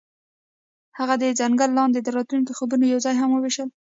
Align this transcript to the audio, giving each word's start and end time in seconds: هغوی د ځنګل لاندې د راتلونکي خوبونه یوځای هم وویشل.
هغوی 0.97 1.17
د 1.31 1.37
ځنګل 1.39 1.69
لاندې 1.79 1.99
د 2.01 2.07
راتلونکي 2.17 2.53
خوبونه 2.57 2.85
یوځای 2.87 3.15
هم 3.17 3.29
وویشل. 3.33 3.69